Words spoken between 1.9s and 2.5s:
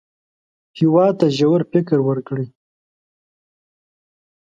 ورکړئ